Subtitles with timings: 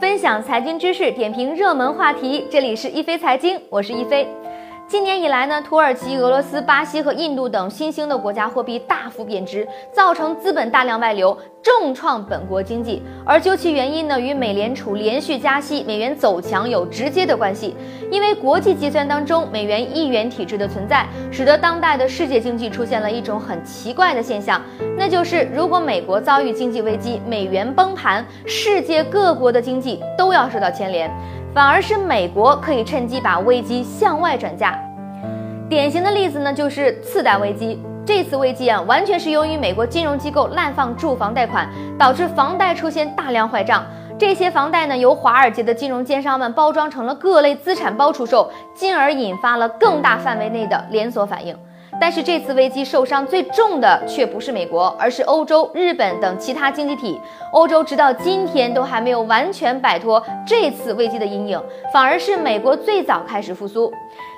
[0.00, 2.46] 分享财经知识，点评热门话题。
[2.48, 4.24] 这里是一飞财经，我是一飞。
[4.88, 13.02] 今年以来呢，土耳其、俄罗斯、巴西和印度等新兴的国家货币大幅贬值，造成资本大量外流，重创本国经济。
[13.22, 17.76] 而究其原因呢，与美联储连续加息、美元走强有直接的关系。
[18.10, 24.58] 因为国际计算当中，美元一元体制的存在，使得当代的世界经济出现了一种很奇怪的现象，
[24.96, 31.10] 那就是如果美国遭遇经济危机，美元崩盘，世界各国的经济都要受到牵连。
[31.54, 34.78] 反而是美国可以趁机把危机向外转嫁。
[35.68, 37.82] 典型的例子呢，就是次贷危机。
[38.06, 43.84] 这次危机啊，完全是由于美国金融机构滥放住房贷款，导致房贷出现大量坏账。
[44.18, 51.54] 这些房贷呢，由华尔街的金融奸商们包装成了各类资产包出售，进而引发了更大范围内的连锁反应。
[52.00, 57.20] 但是这次危机受伤最重的却不是美国，而是欧洲、日本等其他经济体。
[57.52, 61.60] 欧洲直到今天都还没有完全摆脱这次危机的阴影，
[61.92, 63.92] 反而是美国最早开始复苏。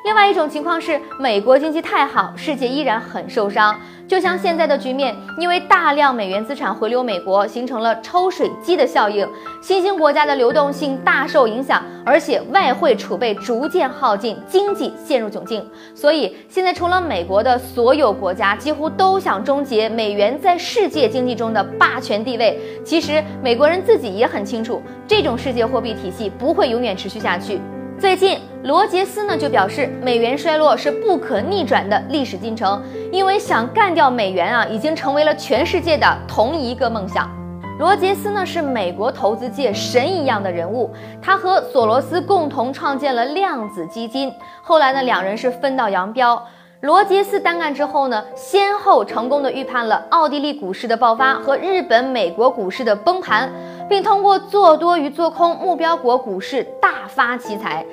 [0.05, 3.79] 另外一种情况是，美国经济太好，世界依然很受伤。
[4.09, 9.29] 就像现在的局面，因为大量美元资产回流美国，形成了抽水机的效应，
[9.63, 15.65] 新兴国家的流动性大受影响，而且外汇储备逐渐耗尽，经济陷入窘境。
[15.95, 22.59] 所以现在除了美国的所有国家，几乎都想终结美元在世界经济中的霸权地位。
[22.85, 27.61] 其实美国人自己也很清楚，这种世界货币体系不会永远持续下去。
[27.99, 32.83] 最近，罗杰斯呢就表示，美元衰落是不可逆转的历史进程，
[33.13, 37.31] 因为想干掉美元啊，已经成为了全世界的同一个梦想。
[37.79, 44.33] 罗杰斯呢是美国投资界神一样的人物，他和索罗斯共同创建了量子基金，
[44.63, 46.43] 后来呢两人是分道扬镳。
[46.81, 53.53] 罗杰斯单干之后呢，先后成功的预判了奥地利股市的爆发和日本、美国股市的崩盘，
[53.87, 57.85] 并通过做多与做空目标国股市大发其财。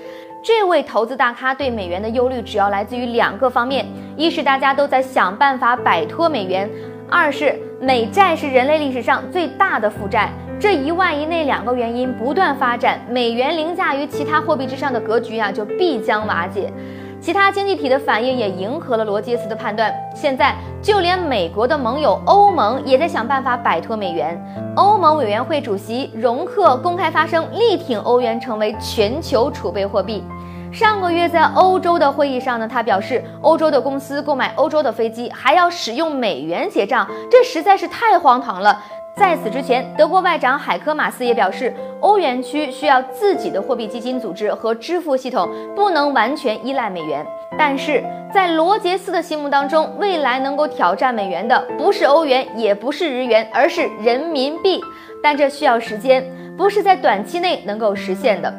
[0.41, 3.85] 这位投资大咖对美元的忧虑主要来自于两个方面：
[4.15, 6.65] 一是大家都在想办法摆脱美元；
[7.09, 10.31] 二是美债是人类历史上最大的负债。
[10.57, 16.71] 这一万一内两个原因不断发展，美元凌驾于其他货币之上的格局啊，就必将瓦解。
[17.19, 19.93] 其他经济体的反应也迎合了罗杰斯的判断。
[20.15, 24.39] 现在，就连美国的盟友欧盟也在想办法摆脱美元。
[24.75, 30.23] 欧盟委员会主席容克公开发声，力挺欧元成为全球储备货币。
[30.71, 38.79] 上个月在欧洲的会议上呢，他表示，欧洲的公司购买欧洲的飞机还要使用美元结账，这实在是太荒唐了。
[39.17, 47.25] 在此之前，德国外长海科马斯也表示，欧元区需要自己的货币基金组织和支付系统，不能完全依赖美元。
[47.57, 54.79] 但是在罗杰斯的心目当中，未来能够挑战美元的不是欧元，也不是日元，而是人民币。
[55.23, 56.23] 但这需要时间，
[56.55, 58.53] 不是在短期内能够实现的。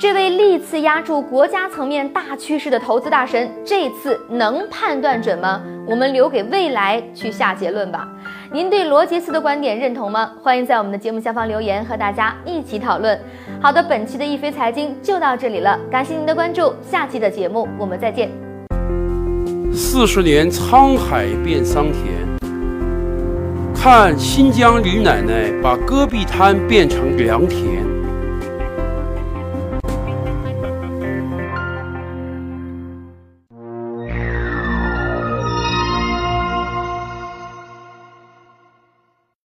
[0.00, 5.60] 这位历次压住国家层面大趋势的投资大神，这次能判断准吗？
[5.84, 8.06] 我们留给未来去下结论吧。
[8.52, 10.30] 您对罗杰斯的观点认同吗？
[10.40, 13.18] 欢迎在我们的节目下方留言，和大家一起讨论。
[13.60, 18.30] 好的，本期的易飞财经就到这里了，感谢您的关注，下期的节目我们再见。
[19.72, 22.04] 四十年沧海变桑田，
[23.74, 27.97] 看新疆李奶奶把戈壁滩变成良田。